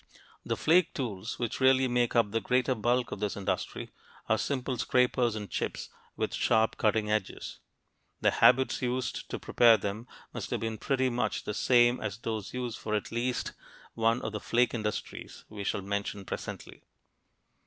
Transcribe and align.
The 0.43 0.57
flake 0.57 0.95
tools, 0.95 1.37
which 1.37 1.59
really 1.59 1.87
make 1.87 2.15
up 2.15 2.31
the 2.31 2.41
greater 2.41 2.73
bulk 2.73 3.11
of 3.11 3.19
this 3.19 3.37
industry, 3.37 3.91
are 4.27 4.37
simple 4.39 4.75
scrapers 4.79 5.35
and 5.35 5.47
chips 5.47 5.91
with 6.15 6.33
sharp 6.33 6.77
cutting 6.77 7.11
edges. 7.11 7.59
The 8.19 8.31
habits 8.31 8.81
used 8.81 9.29
to 9.29 9.37
prepare 9.37 9.77
them 9.77 10.07
must 10.33 10.49
have 10.49 10.61
been 10.61 10.79
pretty 10.79 11.11
much 11.11 11.43
the 11.43 11.53
same 11.53 11.99
as 12.01 12.17
those 12.17 12.51
used 12.51 12.79
for 12.79 12.95
at 12.95 13.11
least 13.11 13.51
one 13.93 14.23
of 14.23 14.31
the 14.31 14.39
flake 14.39 14.73
industries 14.73 15.45
we 15.49 15.63
shall 15.63 15.83
mention 15.83 16.25
presently. 16.25 16.81